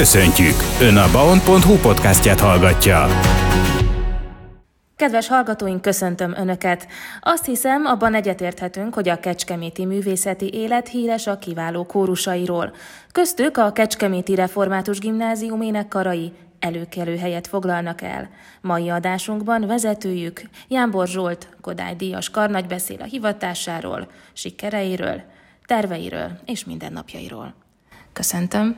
[0.00, 0.54] Köszöntjük!
[0.80, 3.06] Ön a baon.hu podcastját hallgatja.
[4.96, 6.86] Kedves hallgatóink, köszöntöm Önöket!
[7.20, 12.72] Azt hiszem, abban egyetérthetünk, hogy a Kecskeméti művészeti élet híres a kiváló kórusairól.
[13.12, 18.30] Köztük a Kecskeméti Református Gimnázium énekkarai előkelő helyet foglalnak el.
[18.60, 25.22] Mai adásunkban vezetőjük Jánbor Zsolt, Kodály Díjas karnagy beszél a hivatásáról, sikereiről,
[25.66, 27.54] terveiről és mindennapjairól.
[28.12, 28.76] Köszöntöm.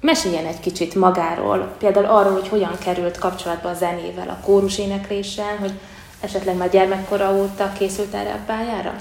[0.00, 5.56] Meséljen egy kicsit magáról, például arról, hogy hogyan került kapcsolatba a zenével, a kórus énekléssel,
[5.60, 5.72] hogy
[6.20, 8.94] esetleg már gyermekkora óta készült erre a pályára?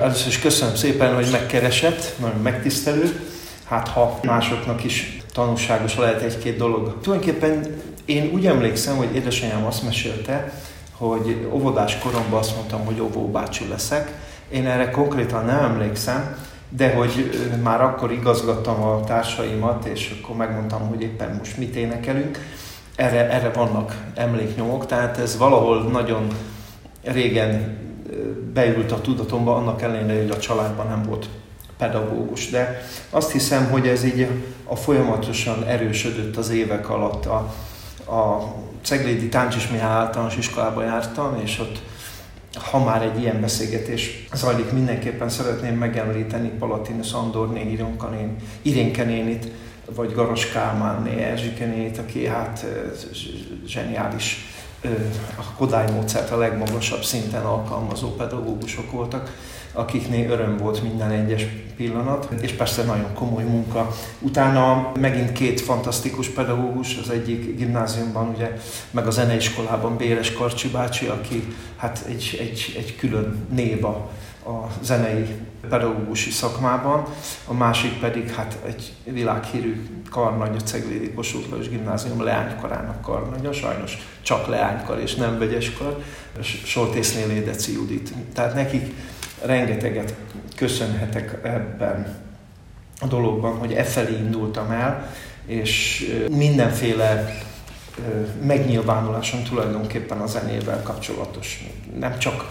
[0.00, 3.20] Először is köszönöm szépen, hogy megkeresett, nagyon megtisztelő.
[3.68, 7.00] Hát ha másoknak is tanulságos lehet egy-két dolog.
[7.00, 10.52] Tulajdonképpen én úgy emlékszem, hogy édesanyám azt mesélte,
[10.96, 14.12] hogy óvodás koromban azt mondtam, hogy óvóbácsi leszek.
[14.48, 16.36] Én erre konkrétan nem emlékszem,
[16.68, 17.30] de hogy
[17.62, 22.38] már akkor igazgattam a társaimat, és akkor megmondtam, hogy éppen most mit énekelünk.
[22.96, 26.26] Erre, erre vannak emléknyomok, tehát ez valahol nagyon
[27.02, 27.78] régen
[28.52, 31.28] beült a tudatomba, annak ellenére, hogy a családban nem volt
[31.78, 32.50] pedagógus.
[32.50, 34.28] De azt hiszem, hogy ez így
[34.64, 37.26] a folyamatosan erősödött az évek alatt.
[37.26, 37.54] A,
[38.12, 41.82] a Ceglédi Táncsis Mihály általános iskolába jártam, és ott
[42.54, 49.48] ha már egy ilyen beszélgetés zajlik, mindenképpen szeretném megemlíteni Palatinus Andorné, Ironkanén, Irénke nénit,
[49.94, 52.66] vagy Garas Kálmánné, Erzsike nénit, aki hát
[53.66, 54.52] zseniális
[55.36, 59.36] a Kodály módszert a legmagasabb szinten alkalmazó pedagógusok voltak,
[59.72, 63.90] akiknél öröm volt minden egyes pillanat, és persze nagyon komoly munka.
[64.20, 68.56] Utána megint két fantasztikus pedagógus, az egyik gimnáziumban, ugye,
[68.90, 74.10] meg a zeneiskolában Béres Karcsi bácsi, aki hát egy, egy, egy külön név a,
[74.82, 75.26] zenei
[75.68, 77.04] pedagógusi szakmában,
[77.46, 84.46] a másik pedig hát egy világhírű karnagy, a Ceglédi Kossuth Gimnázium leánykarának karnagya, sajnos csak
[84.46, 86.02] leánykar és nem vegyeskar,
[86.64, 88.12] Soltésznél Édeci Judit.
[88.34, 88.94] Tehát nekik
[89.42, 90.14] rengeteget
[90.54, 92.16] köszönhetek ebben
[93.00, 95.10] a dologban, hogy e felé indultam el,
[95.46, 97.34] és mindenféle
[98.46, 101.64] megnyilvánulásom tulajdonképpen a zenével kapcsolatos.
[101.98, 102.44] Nem csak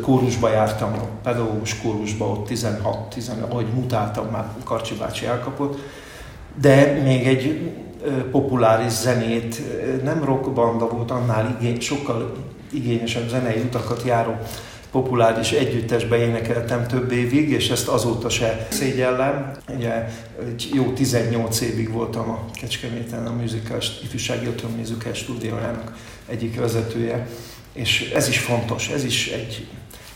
[0.00, 5.78] kórusba jártam, a pedagógus kórusba, ott 16-10, ahogy mutáltam, már Karcsi bácsi elkapott,
[6.60, 7.70] de még egy
[8.30, 9.62] populáris zenét,
[10.02, 12.36] nem rockbanda volt, annál igény, sokkal
[12.72, 14.36] igényesebb zenei utakat járó
[14.92, 19.52] populáris együttesbe énekeltem több évig, és ezt azóta se szégyellem.
[19.76, 20.08] Ugye
[20.46, 27.26] egy jó 18 évig voltam a Kecskeméten a musical, ifjúsági otthon musical stúdiójának egyik vezetője,
[27.72, 29.66] és ez is fontos, ez is egy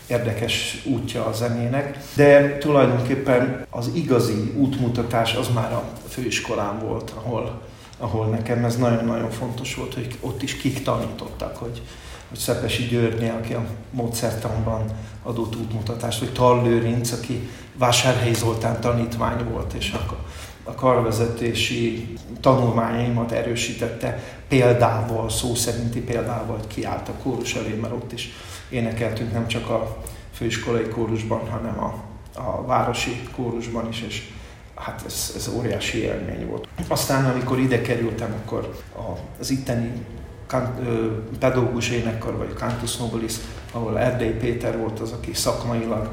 [0.07, 7.61] érdekes útja a zenének, de tulajdonképpen az igazi útmutatás az már a főiskolán volt, ahol,
[7.97, 11.81] ahol nekem ez nagyon-nagyon fontos volt, hogy ott is kik tanítottak, hogy
[12.29, 14.85] hogy Szepesi György, aki a módszertanban
[15.23, 20.17] adott útmutatást, vagy Tallőrinc, aki Vásárhelyi Zoltán tanítvány volt, és akkor
[20.63, 28.29] a karvezetési tanulmányaimat erősítette példával, szó szerinti példával, kiállt a kórus elé, mert ott is
[28.69, 29.97] énekeltünk nem csak a
[30.33, 32.03] főiskolai kórusban, hanem a,
[32.39, 34.29] a városi kórusban is, és
[34.75, 36.67] hát ez, ez óriási élmény volt.
[36.87, 38.83] Aztán, amikor ide kerültem, akkor
[39.39, 39.91] az itteni
[40.47, 43.33] pedagógus énekkar, vagy Cantus Nobilis,
[43.71, 46.09] ahol Erdély Péter volt az, aki szakmailag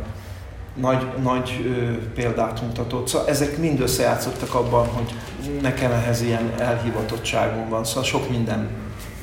[0.75, 3.09] nagy, nagy ö, példát mutatott.
[3.09, 5.15] Szóval ezek mind összejátszottak abban, hogy
[5.61, 7.84] nekem ehhez ilyen elhivatottságom van.
[7.84, 8.69] Szóval sok minden,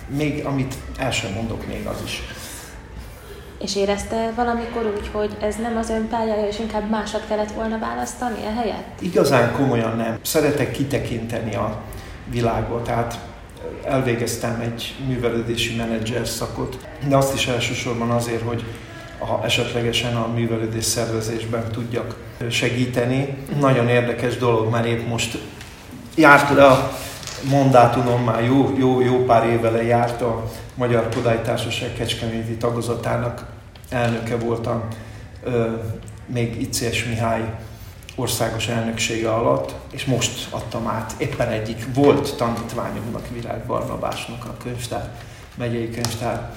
[0.07, 2.21] még amit el sem mondok, még az is.
[3.59, 7.79] És érezte valamikor úgy, hogy ez nem az ön pályája, és inkább másat kellett volna
[7.79, 8.83] választani a helyet?
[8.99, 10.17] Igazán komolyan nem.
[10.21, 11.81] Szeretek kitekinteni a
[12.29, 12.83] világot.
[12.83, 13.19] Tehát
[13.85, 18.63] elvégeztem egy művelődési menedzser szakot, de azt is elsősorban azért, hogy
[19.19, 22.15] ha esetlegesen a művelődés szervezésben tudjak
[22.49, 23.37] segíteni.
[23.59, 25.37] Nagyon érdekes dolog, mert épp most
[26.15, 26.91] járt le a
[27.49, 33.45] mandátumon, már jó, jó, jó pár évele járt a Magyar Kodálytársaság Kecskeméti tagozatának
[33.89, 34.83] elnöke voltam,
[36.25, 37.53] még Icés Mihály
[38.21, 45.11] országos elnöksége alatt, és most adtam át éppen egyik volt tanítványomnak, Virág Barnabásnak a könyvtár,
[45.55, 46.53] megyei könyvtár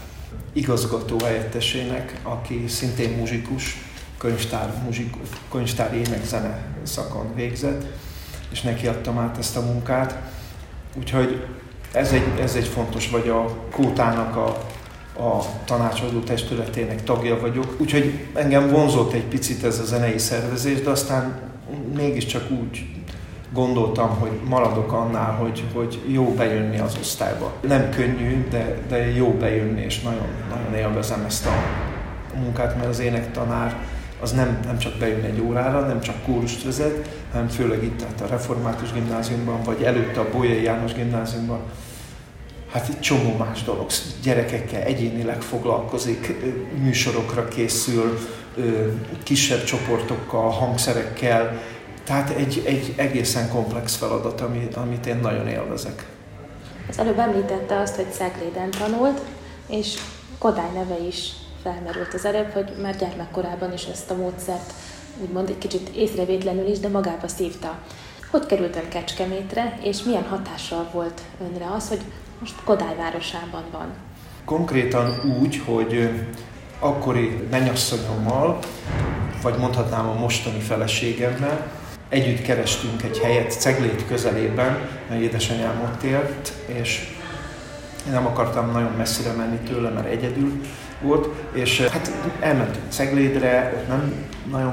[0.52, 3.76] igazgató helyettesének, aki szintén muzsikus,
[4.18, 5.14] könyvtár, muzsik,
[5.50, 7.84] könyvtár énekzene szakon végzett,
[8.52, 10.18] és neki adtam át ezt a munkát.
[10.98, 11.46] Úgyhogy
[11.92, 14.48] ez egy, ez egy fontos, vagy a Kótának a,
[15.22, 20.90] a tanácsadó testületének tagja vagyok, úgyhogy engem vonzott egy picit ez a zenei szervezés, de
[20.90, 21.52] aztán
[21.94, 22.86] mégiscsak úgy
[23.52, 27.52] gondoltam, hogy maradok annál, hogy, hogy jó bejönni az osztályba.
[27.60, 31.52] Nem könnyű, de, de jó bejönni, és nagyon, nagyon élvezem ezt a
[32.38, 33.76] munkát, mert az énektanár
[34.20, 38.20] az nem, nem csak bejön egy órára, nem csak kórust vezet, hanem főleg itt tehát
[38.20, 41.60] a Református gimnáziumban, vagy előtte a Bolyai János gimnáziumban,
[42.74, 43.86] hát egy csomó más dolog.
[44.22, 46.34] Gyerekekkel egyénileg foglalkozik,
[46.78, 48.18] műsorokra készül,
[49.22, 51.60] kisebb csoportokkal, hangszerekkel,
[52.04, 56.06] tehát egy, egy egészen komplex feladat, ami, amit én nagyon élvezek.
[56.88, 59.20] Az előbb említette azt, hogy Szegléden tanult,
[59.66, 59.98] és
[60.38, 61.30] Kodály neve is
[61.62, 64.72] felmerült az előbb, hogy már gyermekkorában is ezt a módszert
[65.22, 67.78] úgymond egy kicsit észrevétlenül is, de magába szívta.
[68.30, 72.00] Hogy került ön Kecskemétre, és milyen hatással volt önre az, hogy
[72.44, 73.86] most Kodály városában van?
[74.44, 76.10] Konkrétan úgy, hogy
[76.78, 78.58] akkori mennyasszonyommal,
[79.42, 81.70] vagy mondhatnám a mostani feleségemmel,
[82.08, 87.16] együtt kerestünk egy helyet Ceglét közelében, mert édesanyám ott élt, és
[88.06, 90.60] én nem akartam nagyon messzire menni tőle, mert egyedül
[91.02, 94.14] volt, és hát elmentünk Ceglédre, ott nem
[94.50, 94.72] nagyon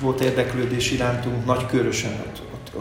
[0.00, 2.74] volt érdeklődés irántunk, nagy körösen ott, ott,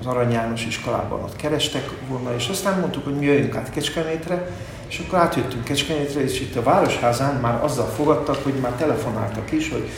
[0.00, 4.50] az Arany János iskolában ott kerestek volna, és aztán mondtuk, hogy mi jöjjünk át Kecskemétre,
[4.88, 9.70] és akkor átjöttünk Kecskemétre, és itt a Városházán már azzal fogadtak, hogy már telefonáltak is,
[9.70, 9.88] hogy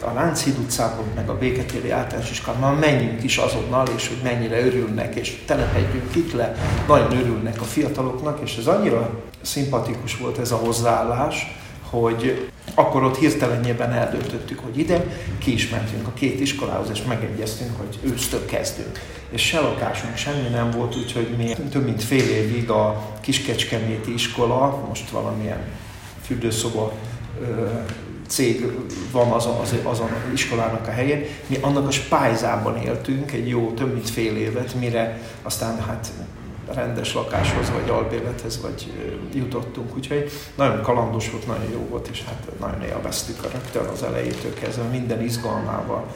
[0.00, 5.14] a Lánchíd utcában, meg a Béketéri általános iskolában, menjünk is azonnal, és hogy mennyire örülnek,
[5.14, 6.54] és telepedjünk itt le,
[6.88, 9.10] nagyon örülnek a fiataloknak, és ez annyira
[9.42, 11.63] szimpatikus volt ez a hozzáállás,
[12.00, 15.04] hogy akkor ott hirtelenjében eldöntöttük, hogy ide,
[15.38, 19.00] ki is mentünk a két iskolához, és megegyeztünk, hogy ősztől kezdünk.
[19.30, 24.84] És se lakásunk, semmi nem volt, úgyhogy mi több mint fél évig a Kiskecskeméti iskola,
[24.88, 25.60] most valamilyen
[26.26, 26.92] fürdőszoba
[28.26, 28.66] cég
[29.10, 31.24] van azon, az, azon az iskolának a helyén.
[31.46, 36.12] Mi annak a spájzában éltünk egy jó több mint fél évet, mire aztán hát
[36.72, 38.92] rendes lakáshoz, vagy albérlethez, vagy
[39.34, 39.96] jutottunk.
[39.96, 44.54] Úgyhogy nagyon kalandos volt, nagyon jó volt, és hát nagyon élveztük a rögtön az elejétől
[44.54, 46.06] kezdve minden izgalmával,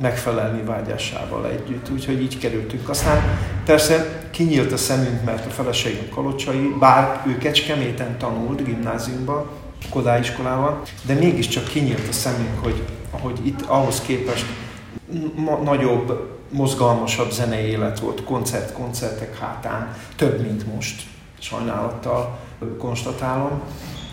[0.00, 1.90] megfelelni vágyásával együtt.
[1.90, 2.88] Úgyhogy így kerültünk.
[2.88, 9.48] Aztán persze kinyílt a szemünk, mert a feleségünk kalocsai, bár ő Kecskeméten tanult gimnáziumban,
[9.90, 14.46] Kodály iskolával, de mégiscsak kinyílt a szemünk, hogy, hogy itt ahhoz képest
[15.64, 21.02] nagyobb, mozgalmasabb zenei élet volt, koncert, koncertek hátán, több, mint most,
[21.38, 22.38] sajnálattal
[22.78, 23.60] konstatálom.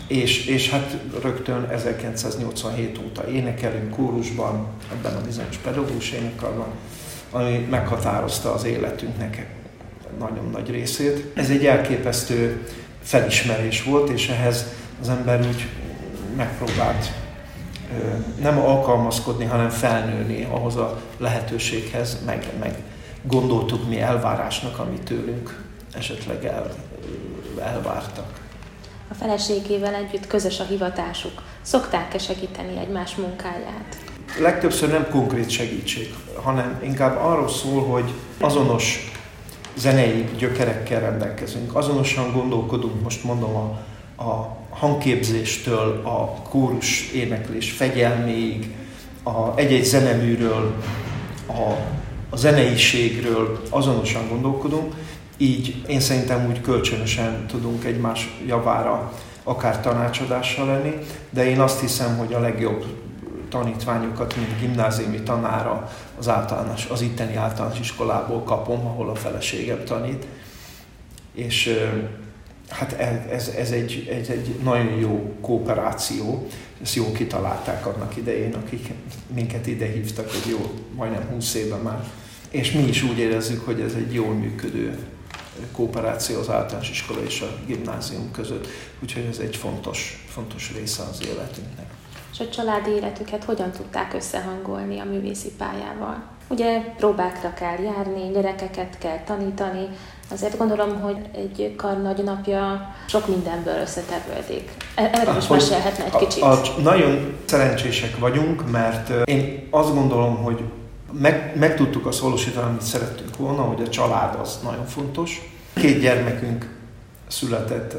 [0.08, 6.68] És, és hát rögtön 1987 óta énekelünk kórusban, ebben a bizonyos pedagógus énekarban,
[7.32, 9.48] ami meghatározta az életünknek
[10.20, 11.32] nagyon nagy részét.
[11.34, 12.68] Ez egy elképesztő
[13.02, 14.66] felismerés volt, és ehhez
[15.02, 15.68] az ember úgy
[16.36, 17.12] megpróbált
[18.42, 22.84] nem alkalmazkodni, hanem felnőni ahhoz a lehetőséghez, meg, meg
[23.22, 25.64] gondoltuk mi elvárásnak, amit tőlünk
[25.94, 26.74] esetleg el,
[27.62, 28.44] elvártak.
[29.10, 31.42] A feleségével együtt közös a hivatásuk.
[31.62, 33.98] Szokták-e segíteni egymás munkáját?
[34.40, 39.12] Legtöbbször nem konkrét segítség, hanem inkább arról szól, hogy azonos
[39.76, 48.76] zenei gyökerekkel rendelkezünk, azonosan gondolkodunk, most mondom, a, a hangképzéstől, a kórus éneklés fegyelméig,
[49.24, 50.74] a egy-egy zeneműről,
[51.48, 51.72] a,
[52.30, 54.94] a zeneiségről azonosan gondolkodunk,
[55.38, 60.94] így én szerintem úgy kölcsönösen tudunk egymás javára akár tanácsadással lenni,
[61.30, 62.86] de én azt hiszem, hogy a legjobb
[63.50, 70.26] tanítványokat, mint gimnáziumi tanára az, általános, az itteni általános iskolából kapom, ahol a feleségem tanít.
[71.34, 71.80] És
[72.70, 72.92] hát
[73.30, 76.48] ez, ez, egy, ez egy nagyon jó kooperáció,
[76.82, 78.90] ezt jó kitalálták annak idején, akik
[79.34, 82.04] minket ide hívtak, hogy jó, majdnem 20 éve már.
[82.50, 84.98] És mi is úgy érezzük, hogy ez egy jól működő
[85.72, 88.68] kooperáció az általános iskola és a gimnázium között.
[89.04, 91.86] Úgyhogy ez egy fontos, fontos része az életünknek.
[92.32, 96.24] És a családi életüket hogyan tudták összehangolni a művészi pályával?
[96.48, 99.88] Ugye próbákra kell járni, gyerekeket kell tanítani,
[100.32, 104.72] azért gondolom, hogy egy kar nagy napja sok mindenből összetevődik.
[104.96, 106.42] E- erről is mesélhetne egy kicsit.
[106.44, 110.64] A, a, nagyon szerencsések vagyunk, mert én azt gondolom, hogy
[111.12, 115.54] meg, meg tudtuk azt valósítani, amit szerettünk volna, hogy a család az nagyon fontos.
[115.74, 116.74] Két gyermekünk
[117.28, 117.96] született,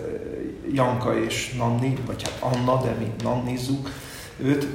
[0.73, 3.91] Janka és Nanni, vagy hát Anna, de mi Nannizzuk
[4.43, 4.67] őt,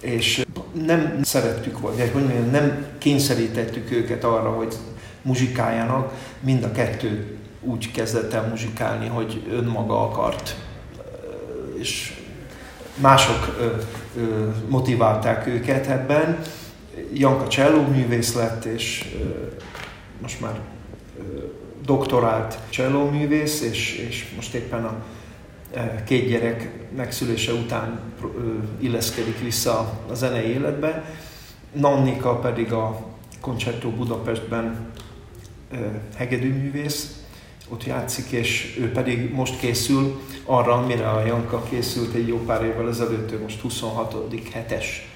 [0.00, 0.44] és
[0.84, 4.74] nem szerettük, vagy hogy mondjam, nem kényszerítettük őket arra, hogy
[5.26, 10.56] muzsikáljanak, mind a kettő úgy kezdett el muzsikálni, hogy önmaga akart,
[11.78, 12.20] és
[12.94, 13.72] mások
[14.68, 16.38] motiválták őket ebben,
[17.12, 19.14] Janka cselló művész lett, és
[20.22, 20.60] most már
[21.84, 24.94] doktorált cselló művész, és, és most éppen a
[26.04, 28.00] két gyerek megszülése után
[28.78, 31.04] illeszkedik vissza a zenei életbe.
[31.72, 33.06] Nannika pedig a
[33.40, 34.90] Concerto Budapestben
[36.16, 37.20] hegedűművész,
[37.68, 42.64] ott játszik, és ő pedig most készül arra, amire a Janka készült egy jó pár
[42.64, 44.14] évvel ezelőtt, ő most 26.
[44.52, 45.08] hetes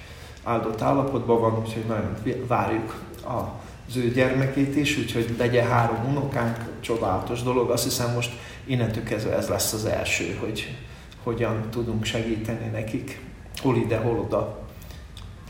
[0.43, 2.17] áldott állapotban van, úgyhogy nagyon
[2.47, 7.71] várjuk az ő gyermekét is, úgyhogy legyen három unokánk, csodálatos dolog.
[7.71, 8.31] Azt hiszem most
[8.65, 10.77] innentől kezdve ez lesz az első, hogy
[11.23, 13.21] hogyan tudunk segíteni nekik,
[13.59, 14.69] hol ide, hol oda.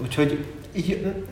[0.03, 0.45] Úgyhogy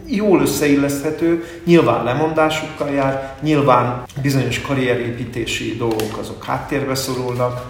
[0.07, 7.67] jól összeilleszthető, nyilván lemondásukkal jár, nyilván bizonyos karrierépítési dolgok azok háttérbe szorulnak,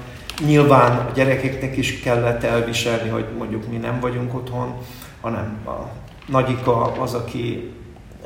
[0.47, 4.75] nyilván a gyerekeknek is kellett elviselni, hogy mondjuk mi nem vagyunk otthon,
[5.21, 5.89] hanem a
[6.27, 7.73] nagyika az, aki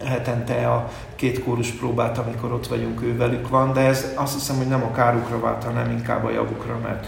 [0.04, 4.56] hetente a két kórus próbát, amikor ott vagyunk, ő velük van, de ez azt hiszem,
[4.56, 7.06] hogy nem a kárukra vált, hanem inkább a javukra, mert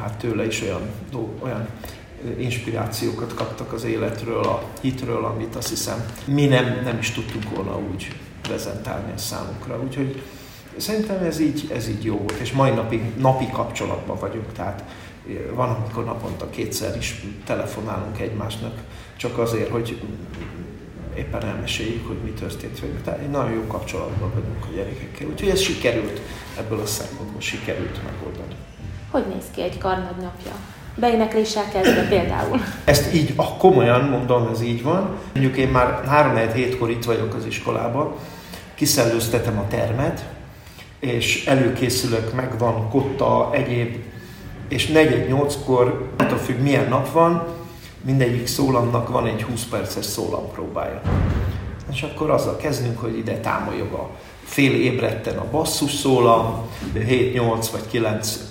[0.00, 0.82] hát tőle is olyan,
[1.42, 1.66] olyan
[2.38, 7.78] inspirációkat kaptak az életről, a hitről, amit azt hiszem mi nem, nem is tudtunk volna
[7.92, 8.12] úgy
[8.42, 9.82] prezentálni a számukra.
[9.82, 10.22] Úgyhogy
[10.76, 14.84] szerintem ez így, ez így jó volt, és mai napig napi kapcsolatban vagyunk, tehát
[15.54, 18.80] van, amikor naponta kétszer is telefonálunk egymásnak,
[19.16, 20.02] csak azért, hogy
[21.16, 23.02] éppen elmeséljük, hogy mi történt velük.
[23.02, 25.28] Tehát egy nagyon jó kapcsolatban vagyunk a gyerekekkel.
[25.28, 26.20] Úgyhogy ez sikerült,
[26.58, 28.54] ebből a szempontból sikerült megoldani.
[29.10, 29.78] Hogy néz ki egy
[30.20, 30.52] napja?
[30.94, 32.60] Beénekléssel kezdve például.
[32.84, 35.16] Ezt így, ah, komolyan mondom, ez így van.
[35.32, 38.12] Mondjuk én már 3 hétkor itt vagyok az iskolában,
[38.74, 40.24] kiszellőztetem a termet,
[41.00, 43.96] és előkészülök, megvan kotta, egyéb,
[44.68, 47.46] és 4-8-kor, attól függ milyen nap van,
[48.04, 51.00] mindegyik szólamnak van egy 20 perces szólampróbája.
[51.92, 54.10] És akkor azzal kezdünk, hogy ide támoljog a
[54.44, 58.49] fél ébredten a basszus szólam, 7-8 vagy 9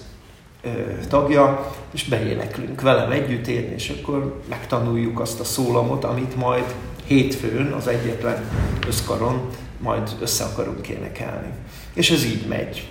[1.08, 6.76] tagja, és beéneklünk velem együtt érni, és akkor megtanuljuk azt a szólamot, amit majd
[7.06, 8.50] hétfőn az egyetlen
[8.88, 11.50] összkaron majd össze akarunk énekelni.
[11.94, 12.88] És ez így megy.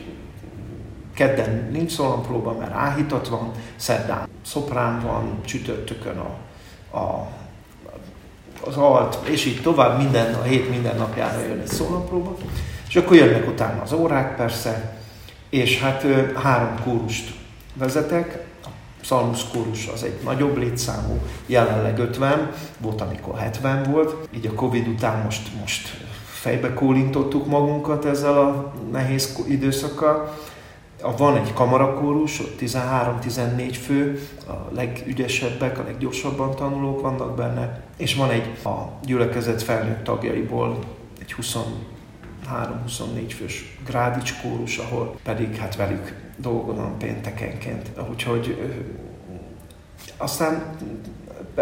[1.15, 6.37] Kedden nincs szólampróba, mert áhítat van, szerdán szoprán van, csütörtökön a,
[6.97, 7.29] a,
[8.67, 12.37] az alt, és így tovább minden, a hét minden napjára jön egy szólampróba.
[12.89, 14.99] És akkor jönnek utána az órák persze,
[15.51, 17.33] és hát három kórust
[17.79, 18.69] vezetek, a
[19.01, 24.87] Psalmus kórus az egy nagyobb létszámú, jelenleg 50, volt amikor 70 volt, így a Covid
[24.87, 30.37] után most, most fejbe kólintottuk magunkat ezzel a nehéz időszakkal.
[31.17, 38.31] Van egy kamarakórus, ott 13-14 fő, a legügyesebbek, a leggyorsabban tanulók vannak benne, és van
[38.31, 40.79] egy a gyülekezet felnőtt tagjaiból
[41.21, 47.91] egy 23-24 fős grádics kórus, ahol pedig hát velük dolgozom péntekenként.
[48.11, 48.73] Úgyhogy
[50.17, 50.77] aztán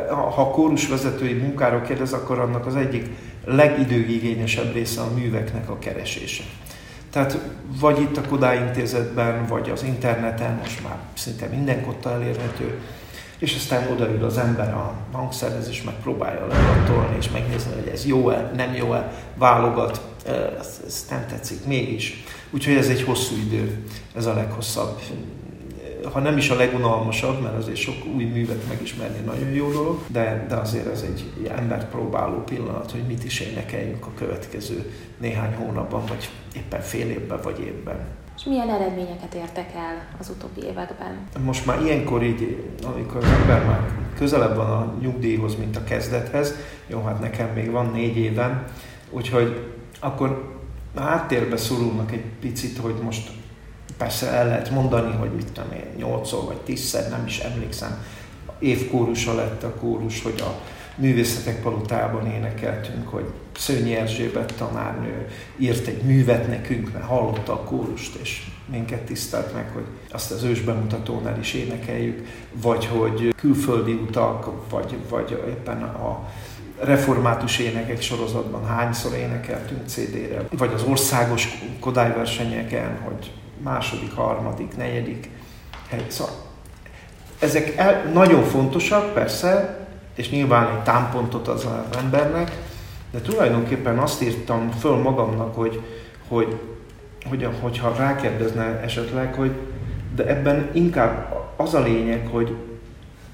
[0.09, 3.11] ha a kórusvezetői munkáról kérdez, akkor annak az egyik
[3.45, 6.42] legidőigényesebb része a műveknek a keresése.
[7.11, 7.38] Tehát
[7.80, 12.80] vagy itt a Kodály intézetben, vagy az interneten, most már szinte mindenkotta elérhető,
[13.38, 18.50] és aztán odaül az ember a hangszerhez, és megpróbálja legatolni, és megnézni, hogy ez jó-e,
[18.56, 20.00] nem jó-e, válogat,
[20.59, 22.25] ez, ez nem tetszik, mégis.
[22.50, 23.83] Úgyhogy ez egy hosszú idő,
[24.14, 25.00] ez a leghosszabb.
[26.12, 30.47] Ha nem is a legunalmasabb, mert azért sok új művet megismerni nagyon jó dolog, de,
[30.49, 36.04] de azért ez egy embert próbáló pillanat, hogy mit is énekeljünk a következő néhány hónapban,
[36.09, 37.97] vagy éppen fél évben, vagy évben.
[38.37, 41.28] És milyen eredményeket értek el az utóbbi években?
[41.45, 43.80] Most már ilyenkor így, amikor az ember már
[44.16, 46.54] közelebb van a nyugdíjhoz, mint a kezdethez,
[46.87, 48.64] jó, hát nekem még van négy évem,
[49.11, 49.75] úgyhogy
[50.06, 50.54] akkor
[50.96, 53.30] háttérbe szorulnak egy picit, hogy most
[53.96, 58.04] persze el lehet mondani, hogy mit tudom én, nyolcszor vagy tízszer, nem is emlékszem,
[58.58, 60.60] évkórusa lett a kórus, hogy a
[60.96, 63.25] művészetek palotában énekeltünk, hogy
[63.56, 69.70] Szőnyi Erzsébet tanárnő írt egy művet nekünk, mert hallotta a kórust, és minket tisztelt meg,
[69.72, 76.28] hogy azt az ősbemutatónál is énekeljük, vagy hogy külföldi utak, vagy, vagy éppen a
[76.80, 85.30] református énekek sorozatban hányszor énekeltünk CD-re, vagy az országos kodályversenyeken, hogy második, harmadik, negyedik
[85.88, 86.04] hely.
[86.09, 86.35] Szóval
[87.38, 89.78] ezek el, nagyon fontosak, persze,
[90.14, 92.52] és nyilván egy támpontot az az embernek,
[93.11, 95.83] de tulajdonképpen azt írtam föl magamnak, hogy,
[96.28, 96.56] hogy,
[97.28, 99.52] hogy hogyha rákérdezne esetleg, hogy
[100.14, 102.56] de ebben inkább az a lényeg, hogy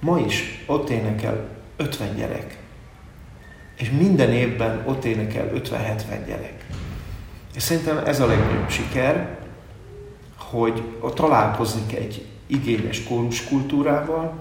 [0.00, 2.61] ma is ott énekel 50 gyerek
[3.82, 5.62] és minden évben ott énekel 50-70
[6.26, 6.66] gyerek.
[7.54, 9.38] És szerintem ez a legnagyobb siker,
[10.38, 10.82] hogy
[11.14, 14.34] találkozik egy igényes kórus kultúrával,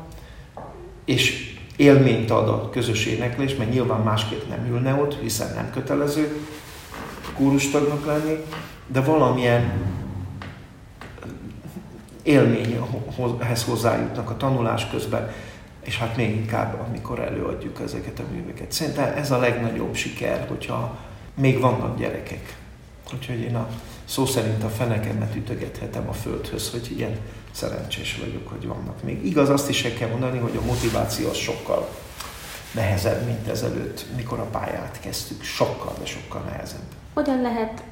[1.06, 6.38] és élményt ad a közös éneklés, mert nyilván másképp nem ülne ott, hiszen nem kötelező
[7.36, 8.44] kórustagnak lenni,
[8.88, 9.72] de valamilyen
[12.24, 15.32] élményhez hozzájutnak a tanulás közben,
[15.84, 18.72] és hát még inkább, amikor előadjuk ezeket a műveket.
[18.72, 20.98] Szerintem ez a legnagyobb siker, hogyha
[21.36, 22.56] még vannak gyerekek.
[23.14, 23.68] Úgyhogy én a
[24.06, 27.18] szó szerint a fenekemet ütögethetem a földhöz, hogy ilyen
[27.52, 29.26] szerencsés vagyok, hogy vannak még.
[29.26, 31.90] Igaz, azt is el kell mondani, hogy a motiváció az sokkal
[32.74, 35.44] nehezebb, mint ezelőtt, mikor a pályát kezdtük.
[35.44, 36.86] Sokkal, de sokkal nehezebb.
[37.14, 37.84] Hogyan lehet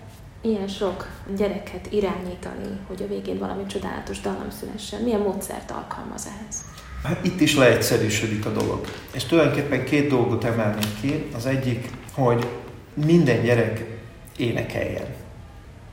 [0.42, 5.02] ilyen sok gyereket irányítani, hogy a végén valami csodálatos dallam szülessen?
[5.02, 6.66] Milyen módszert alkalmaz ehhez?
[7.04, 8.82] Hát itt is leegyszerűsödik a dolog.
[9.14, 11.26] És tulajdonképpen két dolgot emelnék ki.
[11.36, 12.48] Az egyik, hogy
[12.94, 13.86] minden gyerek
[14.38, 15.06] énekeljen.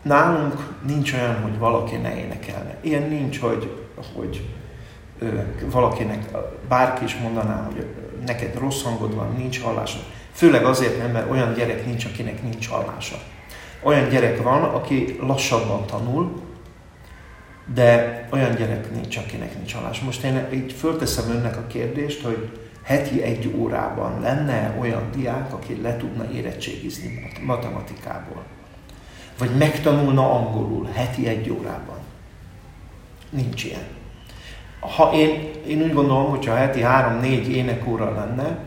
[0.02, 2.76] Nálunk nincs olyan, hogy valaki ne énekelne.
[2.80, 4.44] Ilyen nincs, hogy, hogy
[5.18, 5.26] ö,
[5.70, 6.30] valakinek,
[6.68, 7.86] bárki is mondaná, hogy
[8.26, 9.98] neked rossz hangod van, nincs hallása.
[10.32, 13.16] Főleg azért nem, mert olyan gyerek nincs, akinek nincs hallása.
[13.82, 16.40] Olyan gyerek van, aki lassabban tanul,
[17.74, 20.04] de olyan gyerek nincs, akinek nincs hallása.
[20.04, 22.48] Most én így fölteszem önnek a kérdést, hogy
[22.82, 28.42] heti egy órában lenne olyan diák, aki le tudna érettségizni matematikából.
[29.38, 31.98] Vagy megtanulna angolul heti egy órában.
[33.30, 33.86] Nincs ilyen.
[34.80, 38.58] Ha én, én úgy gondolom, hogy ha heti három-négy énekóra lenne,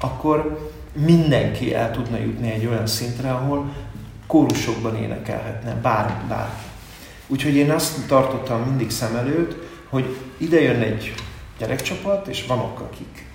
[0.00, 3.72] akkor mindenki el tudna jutni egy olyan szintre, ahol
[4.26, 6.67] kórusokban énekelhetne, bár, bár.
[7.28, 9.56] Úgyhogy én azt tartottam mindig szem előtt,
[9.88, 11.14] hogy ide jön egy
[11.58, 13.26] gyerekcsapat, és vanok, akik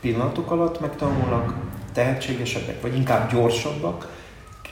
[0.00, 1.54] pillanatok alatt megtanulnak,
[1.92, 4.20] tehetségesebbek, vagy inkább gyorsabbak,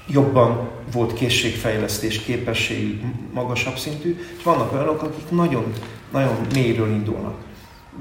[0.06, 5.72] jobban volt készségfejlesztés, képesség magasabb szintű, és vannak olyanok, akik nagyon,
[6.12, 7.34] nagyon mélyről indulnak.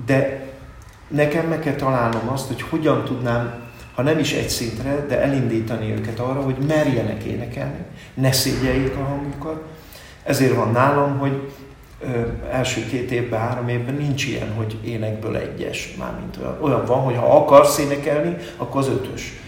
[0.06, 0.47] De
[1.08, 5.91] nekem meg kell találnom azt, hogy hogyan tudnám, ha nem is egy szintre, de elindítani
[5.91, 9.63] őket arra, hogy merjenek énekelni, ne szégyeljék a hangjukat.
[10.30, 11.52] Ezért van nálam, hogy
[12.52, 16.58] első két évben, három évben nincs ilyen, hogy énekből egyes, mármint olyan.
[16.62, 19.39] Olyan van, hogy ha akarsz énekelni, akkor az ötös.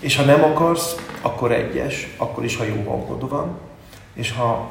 [0.00, 3.58] És ha nem akarsz, akkor egyes, akkor is, ha jó hangod van.
[4.14, 4.70] És ha,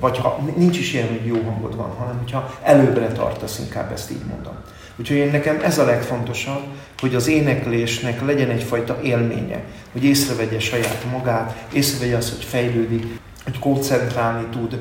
[0.00, 4.10] vagy ha nincs is ilyen, hogy jó hangod van, hanem hogyha előbbre tartasz, inkább ezt
[4.10, 4.54] így mondom.
[4.96, 6.62] Úgyhogy én nekem ez a legfontosabb,
[6.98, 13.58] hogy az éneklésnek legyen egyfajta élménye, hogy észrevegye saját magát, észrevegye azt, hogy fejlődik, hogy
[13.58, 14.78] koncentrálni tud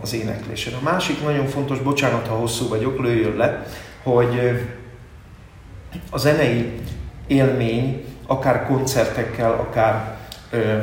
[0.00, 0.76] az éneklésre.
[0.76, 3.66] A másik nagyon fontos, bocsánat, ha hosszú vagyok, lőjön le,
[4.02, 4.60] hogy
[6.10, 6.72] a zenei
[7.26, 10.18] élmény akár koncertekkel, akár
[10.50, 10.78] ö,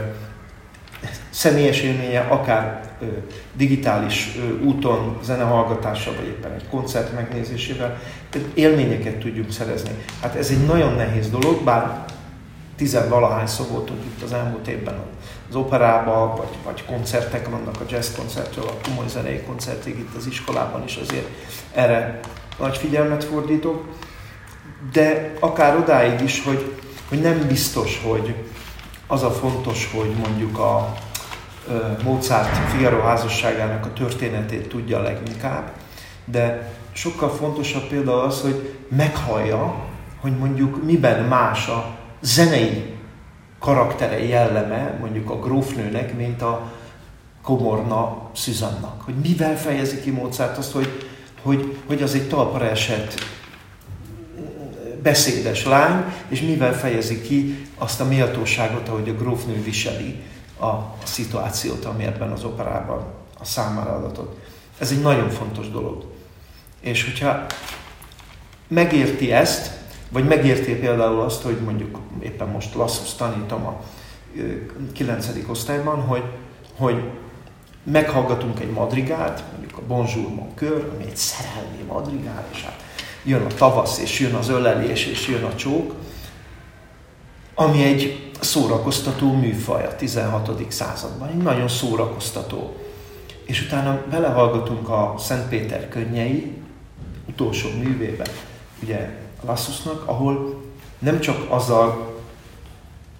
[1.29, 3.05] személyes élménye, akár ö,
[3.53, 7.99] digitális ö, úton, zenehallgatással, vagy éppen egy koncert megnézésével,
[8.53, 9.91] élményeket tudjunk szerezni.
[10.21, 12.05] Hát ez egy nagyon nehéz dolog, bár
[12.75, 14.95] tizenvalahányszor voltunk itt az elmúlt évben
[15.53, 20.25] az operában, vagy, vagy koncertek vannak a jazz koncertről, a komoly zenei koncertig itt az
[20.25, 21.27] iskolában is azért
[21.73, 22.19] erre
[22.59, 23.87] nagy figyelmet fordítok.
[24.91, 26.73] De akár odáig is, hogy
[27.09, 28.35] hogy nem biztos, hogy
[29.07, 30.93] az a fontos, hogy mondjuk a
[32.03, 35.71] Mozart Figaro házasságának a történetét tudja leginkább,
[36.25, 39.75] de sokkal fontosabb például az, hogy meghallja,
[40.21, 42.93] hogy mondjuk miben más a zenei
[43.63, 46.71] karaktere, jelleme mondjuk a grófnőnek, mint a
[47.41, 49.01] komorna Szüzannak.
[49.01, 51.07] Hogy mivel fejezi ki Mozart azt, hogy,
[51.41, 53.13] hogy, hogy az egy talpra esett
[55.01, 60.21] beszédes lány, és mivel fejezi ki azt a méltóságot, ahogy a grófnő viseli
[60.57, 63.05] a, a szituációt, ami ebben az operában
[63.39, 64.37] a számára adatot.
[64.77, 66.05] Ez egy nagyon fontos dolog.
[66.81, 67.45] És hogyha
[68.67, 69.82] megérti ezt,
[70.13, 73.81] vagy megérti például azt, hogy mondjuk éppen most lasszus tanítom a
[74.93, 75.27] 9.
[75.47, 76.23] osztályban, hogy,
[76.77, 77.03] hogy
[77.83, 82.83] meghallgatunk egy madrigát, mondjuk a Bonjour Mon Coeur, ami egy szerelmi madrigál, és hát
[83.23, 85.93] jön a tavasz, és jön az ölelés, és jön a csók,
[87.55, 90.71] ami egy szórakoztató műfaj a 16.
[90.71, 92.75] században, egy nagyon szórakoztató.
[93.45, 96.61] És utána belehallgatunk a Szent Péter könnyei,
[97.29, 98.25] utolsó művébe,
[98.83, 100.61] ugye Lasszusnak, ahol
[100.99, 102.11] nem csak azzal,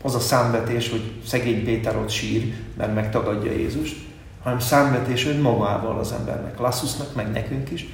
[0.02, 3.96] az a számvetés, hogy szegény Péter ott sír, mert megtagadja Jézust,
[4.44, 7.86] hanem számvetés önmagával az embernek, Lasszusnak, meg nekünk is,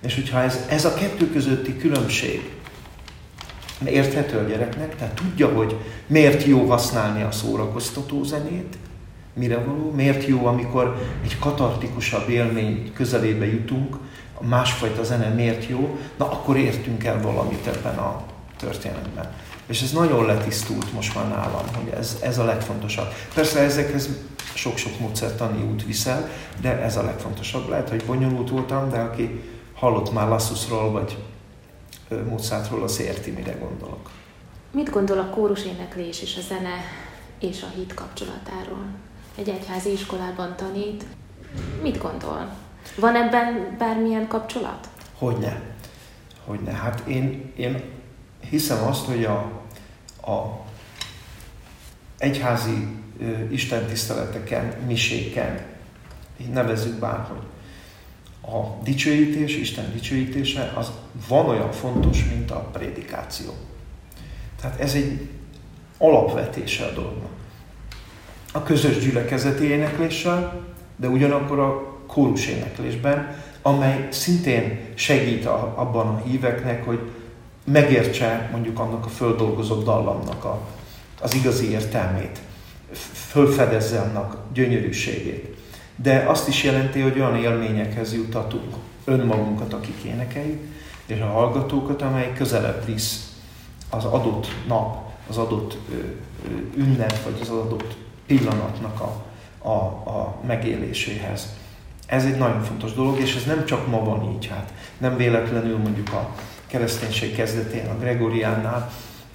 [0.00, 2.50] és hogyha ez, ez a kettő közötti különbség
[3.84, 8.76] érthető a gyereknek, tehát tudja, hogy miért jó használni a szórakoztató zenét,
[9.32, 13.96] mire való, miért jó, amikor egy katartikusabb élmény közelébe jutunk,
[14.40, 18.22] a másfajta zene miért jó, na akkor értünk el valamit ebben a
[18.56, 19.30] történetben.
[19.66, 23.12] És ez nagyon letisztult most már nálam, hogy ez, ez a legfontosabb.
[23.34, 24.08] Persze ezekhez
[24.54, 26.28] sok-sok módszertani út viszel,
[26.60, 27.68] de ez a legfontosabb.
[27.68, 29.40] Lehet, hogy bonyolult voltam, de aki
[29.74, 31.16] hallott már Lassusról, vagy
[32.28, 34.10] Mozartról, az érti, mire gondolok.
[34.70, 36.74] Mit gondol a kórus éneklés és a zene
[37.40, 38.86] és a hit kapcsolatáról?
[39.34, 41.04] Egy egyházi iskolában tanít.
[41.82, 42.48] Mit gondol?
[42.96, 44.88] Van ebben bármilyen kapcsolat?
[45.18, 45.60] Hogyne.
[46.44, 46.72] Hogyne.
[46.72, 47.82] Hát én, én
[48.50, 49.38] hiszem azt, hogy a,
[50.32, 50.64] a
[52.18, 52.88] egyházi
[53.20, 55.60] ö, istentiszteleteken, miséken,
[56.40, 57.42] így nevezzük bárhogy,
[58.42, 60.90] a dicsőítés, Isten dicsőítése, az
[61.28, 63.50] van olyan fontos, mint a prédikáció.
[64.60, 65.28] Tehát ez egy
[65.98, 67.30] alapvetése a dolognak.
[68.52, 70.64] A közös gyülekezeti énekléssel,
[70.96, 76.98] de ugyanakkor a kórus éneklésben, amely szintén segít a, abban a híveknek, hogy
[77.64, 80.60] megértse mondjuk annak a földolgozott dallamnak a,
[81.20, 82.38] az igazi értelmét,
[83.12, 85.56] fölfedezze annak gyönyörűségét.
[85.96, 90.60] De azt is jelenti, hogy olyan élményekhez jutatunk önmagunkat, akik énekeljük,
[91.06, 93.32] és a hallgatókat, amely közelebb visz
[93.90, 95.78] az adott nap, az adott
[96.76, 99.24] ünnep, vagy az adott pillanatnak a,
[99.68, 99.76] a,
[100.10, 101.56] a megéléséhez.
[102.08, 105.78] Ez egy nagyon fontos dolog, és ez nem csak ma van így, hát nem véletlenül
[105.78, 106.34] mondjuk a
[106.66, 108.90] kereszténység kezdetén, a Gregoriánnál,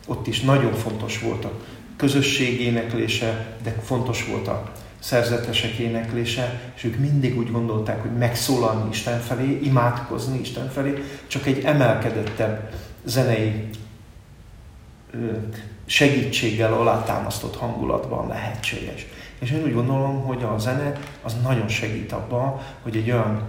[0.07, 1.51] ott is nagyon fontos volt a
[1.97, 8.89] közösség éneklése, de fontos volt a szerzetesek éneklése, és ők mindig úgy gondolták, hogy megszólalni
[8.89, 12.71] Isten felé, imádkozni Isten felé, csak egy emelkedettebb
[13.05, 13.69] zenei
[15.85, 19.05] segítséggel alátámasztott hangulatban lehetséges.
[19.43, 23.41] És én úgy gondolom, hogy a zene az nagyon segít abban, hogy egy olyan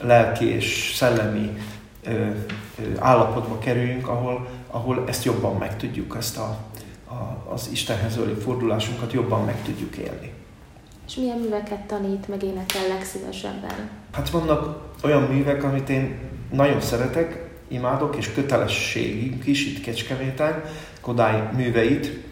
[0.00, 1.56] lelki és szellemi
[2.04, 2.30] ö, ö,
[2.98, 6.58] állapotba kerüljünk, ahol, ahol ezt jobban meg tudjuk, ezt a,
[7.08, 10.32] a, az Istenhez ölő fordulásunkat jobban meg tudjuk élni.
[11.06, 13.90] És milyen műveket tanít, meg énekel legszívesebben?
[14.12, 16.18] Hát vannak olyan művek, amit én
[16.52, 20.64] nagyon szeretek, imádok, és kötelességünk is itt Kecskeméten,
[21.00, 22.24] Kodály műveit.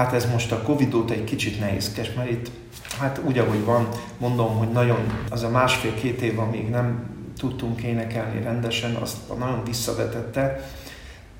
[0.00, 2.50] Hát ez most a Covid óta egy kicsit nehézkes, mert itt
[2.98, 7.02] hát úgy, ahogy van, mondom, hogy nagyon, az a másfél-két év, amíg nem
[7.38, 10.70] tudtunk énekelni rendesen, azt nagyon visszavetette,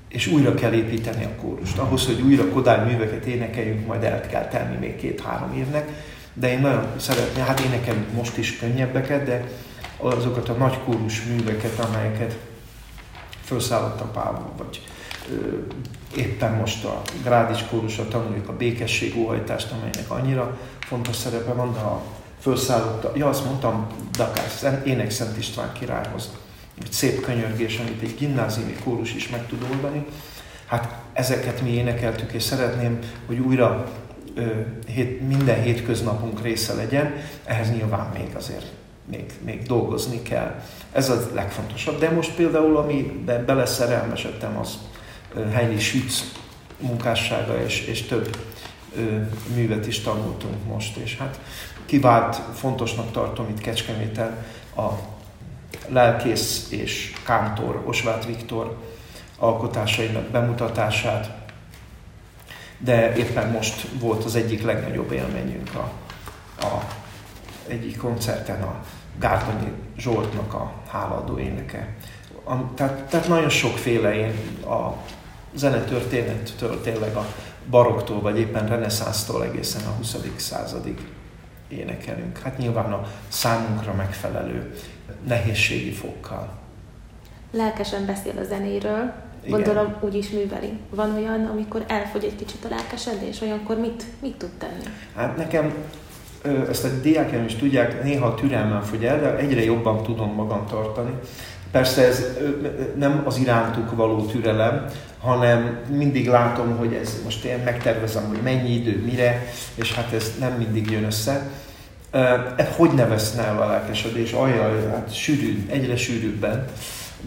[0.07, 1.77] és újra kell építeni a kórust.
[1.77, 5.89] Ahhoz, hogy újra Kodály műveket énekeljünk, majd el kell tenni még két-három évnek,
[6.33, 9.47] de én nagyon szeretném, hát énekelünk most is könnyebbeket, de
[9.97, 12.37] azokat a nagy kórus műveket, amelyeket
[13.43, 14.81] felszállott a Pável, vagy
[16.15, 21.79] éppen most a Grádics kórusra tanuljuk a békesség óhajtást, amelynek annyira fontos szerepe van, de
[21.79, 22.01] a
[22.39, 26.29] felszállott, ja azt mondtam, Dakar, ének Szent István királyhoz.
[26.81, 30.05] Egy szép könyörgés, amit egy gimnáziumi kórus is meg tud oldani.
[30.65, 33.91] Hát ezeket mi énekeltük, és szeretném, hogy újra
[34.35, 34.45] ö,
[34.87, 37.13] hét, minden hétköznapunk része legyen,
[37.45, 38.71] ehhez nyilván még azért
[39.11, 40.61] még, még dolgozni kell.
[40.91, 41.99] Ez a legfontosabb.
[41.99, 44.77] De most például, amiben beleszerelmesedtem, az
[45.51, 46.31] Heini Schütz
[46.79, 48.37] munkássága, és, és több
[49.55, 51.39] művet is tanultunk most, és hát
[51.85, 54.89] kivált fontosnak tartom itt Kecskeméten a
[55.87, 58.77] lelkész és kántor Osvát Viktor
[59.37, 61.39] alkotásainak bemutatását,
[62.77, 65.91] de éppen most volt az egyik legnagyobb élményünk a,
[66.65, 66.83] a
[67.67, 68.83] egyik koncerten a
[69.19, 71.95] Gártonyi Zsoltnak a háladó éneke.
[72.43, 74.33] A, tehát, tehát nagyon sokféle én
[74.65, 74.93] a
[75.53, 77.25] zenetörténettől tényleg a
[77.69, 80.15] baroktól, vagy éppen reneszánsztól egészen a 20.
[80.35, 80.97] századig
[81.67, 82.37] énekelünk.
[82.37, 84.75] Hát nyilván a számunkra megfelelő
[85.27, 86.49] nehézségi fokkal.
[87.51, 89.61] Lelkesen beszél a zenéről, igen.
[89.61, 90.79] Gondolom úgy is műveli.
[90.89, 94.83] Van olyan, amikor elfogy egy kicsit a lelkesedés, olyankor mit, mit tud tenni?
[95.15, 95.73] Hát nekem
[96.69, 101.11] ezt a diákjaim is tudják, néha türelmem fogy el, de egyre jobban tudom magam tartani.
[101.71, 102.25] Persze ez
[102.95, 104.85] nem az irántuk való türelem,
[105.19, 110.31] hanem mindig látom, hogy ez most én megtervezem, hogy mennyi idő, mire, és hát ez
[110.39, 111.49] nem mindig jön össze.
[112.11, 114.31] E, hogy ne veszne el a lelkesedés?
[114.31, 116.65] Ajaj, hát sűrű, egyre sűrűbben,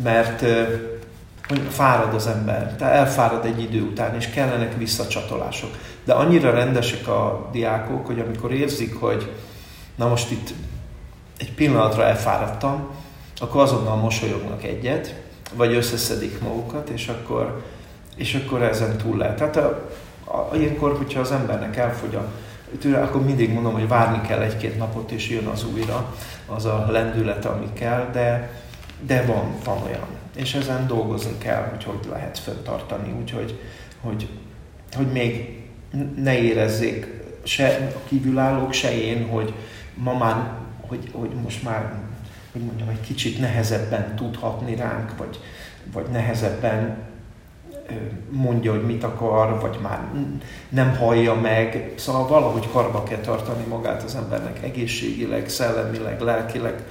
[0.03, 0.45] mert
[1.49, 5.71] hogy fárad az ember, tehát elfárad egy idő után, és kellenek visszacsatolások.
[6.05, 9.33] De annyira rendesek a diákok, hogy amikor érzik, hogy
[9.95, 10.55] na most itt
[11.39, 12.89] egy pillanatra elfáradtam,
[13.41, 15.15] akkor azonnal mosolyognak egyet,
[15.55, 17.63] vagy összeszedik magukat, és akkor
[18.17, 19.37] és akkor ezen túl lehet.
[19.37, 19.91] Tehát a,
[20.25, 22.29] a, ilyenkor, hogyha az embernek elfogy a
[22.79, 26.15] tőle, akkor mindig mondom, hogy várni kell egy-két napot, és jön az újra,
[26.47, 28.51] az a lendület, ami kell, de,
[29.07, 30.07] de van, van olyan.
[30.37, 33.61] És ezen dolgozni kell, hogy hogy lehet fenntartani, úgyhogy
[34.01, 34.29] hogy,
[34.93, 35.63] hogy még
[36.17, 37.07] ne érezzék
[37.43, 39.55] se a kívülállók, se én, hogy
[39.95, 41.95] ma már, hogy, hogy most már,
[42.55, 45.41] hogy mondjam, egy kicsit nehezebben tudhatni ránk, vagy,
[45.93, 46.97] vagy nehezebben
[48.31, 50.01] mondja, hogy mit akar, vagy már
[50.69, 51.93] nem hallja meg.
[51.97, 56.85] Szóval valahogy karba kell tartani magát az embernek egészségileg, szellemileg, lelkileg,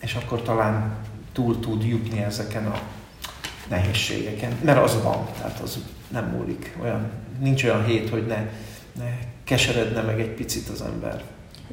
[0.00, 0.96] és akkor talán
[1.32, 2.80] túl tud jutni ezeken a
[3.68, 4.52] nehézségeken.
[4.62, 5.78] Mert az van, tehát az
[6.08, 6.76] nem múlik.
[6.82, 8.48] Olyan, nincs olyan hét, hogy ne,
[8.92, 11.22] ne keseredne meg egy picit az ember.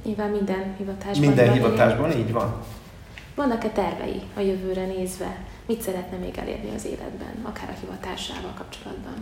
[0.03, 1.27] Nyilván minden hivatásban.
[1.27, 2.63] Minden hivatásban, így van.
[3.37, 5.37] Vannak-e tervei a jövőre nézve?
[5.65, 9.13] Mit szeretne még elérni az életben, akár a hivatásával kapcsolatban?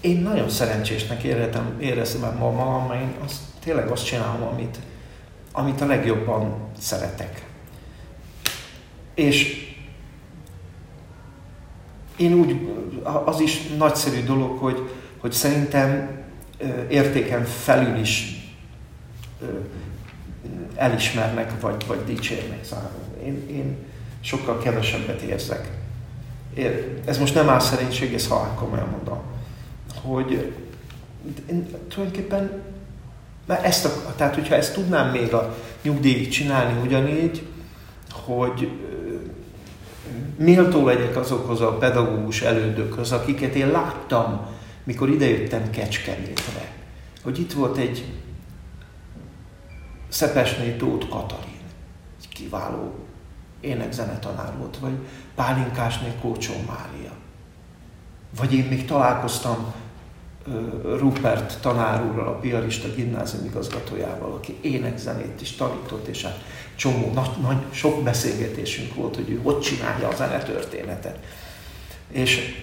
[0.00, 4.78] Én nagyon szerencsésnek érezem, érezem magam, mert én azt, tényleg azt csinálom, amit,
[5.52, 7.46] amit a legjobban szeretek.
[9.14, 9.66] És
[12.16, 12.68] én úgy,
[13.24, 16.10] az is nagyszerű dolog, hogy, hogy szerintem
[16.88, 18.32] értéken felül is
[20.74, 23.07] elismernek, vagy, vagy dicsérnek számomra.
[23.28, 23.76] Én, én
[24.20, 25.70] sokkal kevesebbet érzek.
[27.04, 29.20] Ez most nem áll szerénység, ez halál komolyan mondom.
[30.02, 30.52] Hogy
[31.50, 32.62] én tulajdonképpen
[33.46, 37.46] mert ezt a, tehát, hogyha ezt tudnám még a nyugdíjig csinálni ugyanígy,
[38.10, 38.70] hogy
[40.36, 44.46] méltó legyek azokhoz a pedagógus elődökhöz, akiket én láttam,
[44.84, 46.72] mikor idejöttem Kecskemétre.
[47.22, 48.04] Hogy itt volt egy
[50.08, 51.60] Szepesné Tóth Katalin,
[52.20, 52.94] egy kiváló
[53.60, 54.94] énekzenetanár volt, vagy
[55.34, 57.12] Pálinkásné Kócsó Mária.
[58.36, 59.74] Vagy én még találkoztam
[60.82, 66.44] Rupert tanár a piarista gimnázium igazgatójával, aki énekzenét is tanított, és hát
[66.76, 71.18] csomó, nagy, nagy, sok beszélgetésünk volt, hogy ő hogy csinálja a zenetörténetet.
[72.08, 72.56] És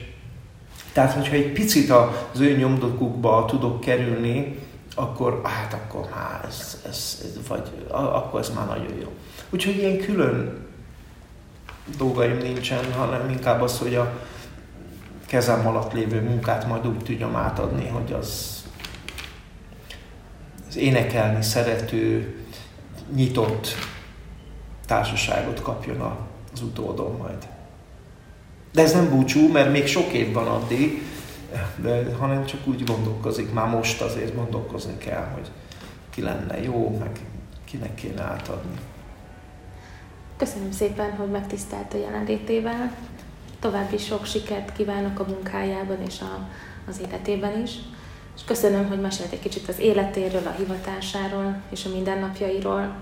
[0.94, 4.60] tehát, hogyha egy picit az ő nyomdokukba tudok kerülni,
[4.96, 9.12] akkor hát akkor már ez, ez, ez vagy akkor ez már nagyon jó.
[9.50, 10.65] Úgyhogy ilyen külön
[11.98, 14.20] dolgaim nincsen, hanem inkább az, hogy a
[15.26, 18.64] kezem alatt lévő munkát majd úgy tudjam átadni, hogy az,
[20.68, 22.36] az énekelni szerető,
[23.14, 23.76] nyitott
[24.86, 26.02] társaságot kapjon
[26.54, 27.48] az utódom majd.
[28.74, 31.02] De ez nem búcsú, mert még sok év van addig,
[31.76, 35.52] de, hanem csak úgy gondolkozik, már most azért gondolkozni kell, hogy
[36.10, 37.20] ki lenne jó, meg
[37.66, 38.80] kinek kéne átadni.
[40.38, 42.92] Köszönöm szépen, hogy megtisztelt a jelenlétével.
[43.60, 46.48] További sok sikert kívánok a munkájában és a,
[46.90, 47.72] az életében is.
[48.36, 52.96] És köszönöm, hogy mesélt egy kicsit az életéről, a hivatásáról és a mindennapjairól.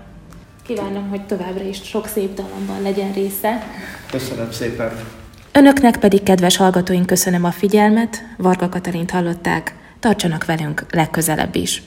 [0.62, 3.62] Kívánom, hogy továbbra is sok szép dalomban legyen része.
[4.10, 4.92] Köszönöm szépen.
[5.52, 8.24] Önöknek pedig, kedves hallgatóink, köszönöm a figyelmet.
[8.36, 9.74] Varga Katalint hallották.
[10.00, 11.82] Tartsanak velünk legközelebb is.